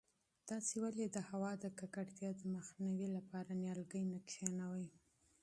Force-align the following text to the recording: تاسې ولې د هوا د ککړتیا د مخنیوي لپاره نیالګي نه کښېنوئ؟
تاسې 0.49 0.75
ولې 0.83 1.05
د 1.09 1.17
هوا 1.29 1.51
د 1.63 1.65
ککړتیا 1.79 2.29
د 2.35 2.41
مخنیوي 2.55 3.07
لپاره 3.17 3.51
نیالګي 3.61 4.03
نه 4.11 4.19
کښېنوئ؟ 4.27 4.87